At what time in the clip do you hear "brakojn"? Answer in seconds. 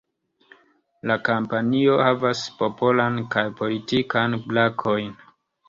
4.51-5.17